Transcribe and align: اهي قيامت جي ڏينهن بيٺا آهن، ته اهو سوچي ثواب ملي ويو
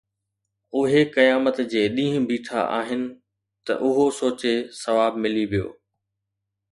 اهي 0.79 1.01
قيامت 1.17 1.59
جي 1.73 1.83
ڏينهن 1.97 2.25
بيٺا 2.31 2.63
آهن، 2.77 3.03
ته 3.65 3.77
اهو 3.89 4.07
سوچي 4.21 4.55
ثواب 4.81 5.21
ملي 5.27 5.45
ويو 5.53 5.69